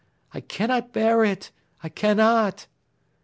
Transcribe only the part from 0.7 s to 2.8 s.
bear it, I cannot!"